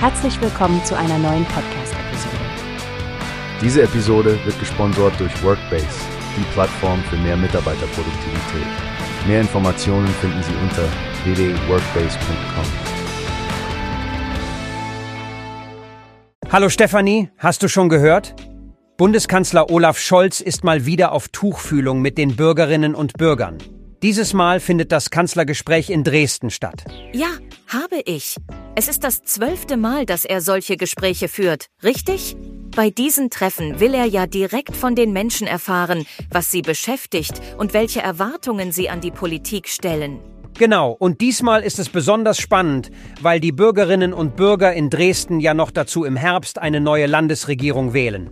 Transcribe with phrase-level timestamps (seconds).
[0.00, 2.36] Herzlich willkommen zu einer neuen Podcast-Episode.
[3.60, 5.88] Diese Episode wird gesponsert durch Workbase,
[6.36, 8.66] die Plattform für mehr Mitarbeiterproduktivität.
[9.26, 10.84] Mehr Informationen finden Sie unter
[11.24, 12.64] www.workbase.com.
[16.52, 18.36] Hallo Stefanie, hast du schon gehört?
[18.98, 23.58] Bundeskanzler Olaf Scholz ist mal wieder auf Tuchfühlung mit den Bürgerinnen und Bürgern.
[24.04, 26.84] Dieses Mal findet das Kanzlergespräch in Dresden statt.
[27.12, 27.30] Ja,
[27.66, 28.36] habe ich.
[28.78, 32.36] Es ist das zwölfte Mal, dass er solche Gespräche führt, richtig?
[32.76, 37.74] Bei diesen Treffen will er ja direkt von den Menschen erfahren, was sie beschäftigt und
[37.74, 40.20] welche Erwartungen sie an die Politik stellen.
[40.56, 45.54] Genau, und diesmal ist es besonders spannend, weil die Bürgerinnen und Bürger in Dresden ja
[45.54, 48.30] noch dazu im Herbst eine neue Landesregierung wählen.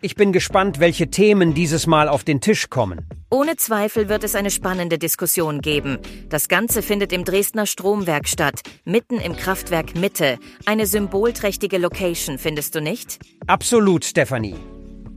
[0.00, 3.06] Ich bin gespannt, welche Themen dieses Mal auf den Tisch kommen.
[3.32, 5.98] Ohne Zweifel wird es eine spannende Diskussion geben.
[6.28, 10.38] Das Ganze findet im Dresdner Stromwerk statt, mitten im Kraftwerk Mitte.
[10.66, 13.18] Eine symbolträchtige Location, findest du nicht?
[13.46, 14.56] Absolut, Stephanie.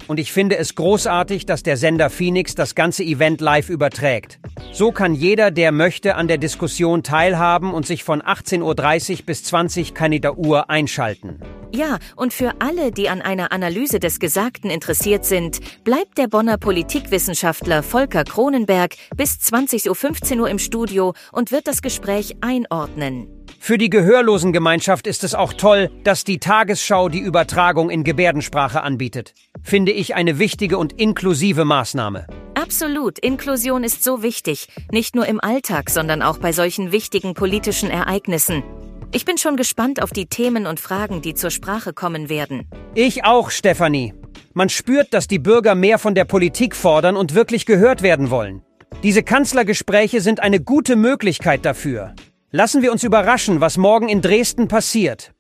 [0.08, 4.40] Und ich finde es großartig, dass der Sender Phoenix das ganze Event live überträgt.
[4.72, 9.44] So kann jeder, der möchte, an der Diskussion teilhaben und sich von 18.30 Uhr bis
[9.44, 11.40] 20 Kanada Uhr einschalten.
[11.74, 16.58] Ja, und für alle, die an einer Analyse des Gesagten interessiert sind, bleibt der Bonner
[16.58, 23.28] Politikwissenschaftler Volker Kronenberg bis 20.15 Uhr im Studio und wird das Gespräch einordnen.
[23.60, 29.34] Für die Gehörlosengemeinschaft ist es auch toll, dass die Tagesschau die Übertragung in Gebärdensprache anbietet.
[29.64, 32.28] Finde ich eine wichtige und inklusive Maßnahme.
[32.54, 37.90] Absolut, Inklusion ist so wichtig, nicht nur im Alltag, sondern auch bei solchen wichtigen politischen
[37.90, 38.64] Ereignissen.
[39.12, 42.68] Ich bin schon gespannt auf die Themen und Fragen, die zur Sprache kommen werden.
[42.96, 44.14] Ich auch, Stefanie.
[44.54, 48.62] Man spürt, dass die Bürger mehr von der Politik fordern und wirklich gehört werden wollen.
[49.04, 52.16] Diese Kanzlergespräche sind eine gute Möglichkeit dafür.
[52.52, 55.34] Lassen wir uns überraschen, was morgen in Dresden passiert.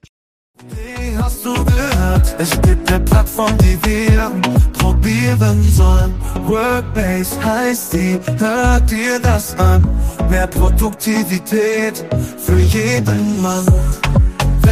[0.69, 2.35] Wie hast du gehört?
[2.39, 4.31] Es gibt eine Plattform, die wir
[4.73, 6.13] probieren sollen.
[6.45, 9.87] Workbase heißt die, hört dir das an.
[10.29, 12.05] Mehr Produktivität
[12.37, 13.65] für jeden Mann.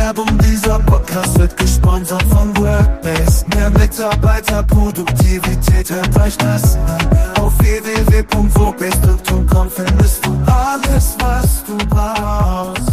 [0.03, 3.45] Werbung, dieser Podcast wird gesponsert von Workbase.
[3.55, 7.07] Mehr Mitarbeiterproduktivität, hört euch das an.
[7.39, 12.92] Auf www.wobest.com findest du alles, was du brauchst.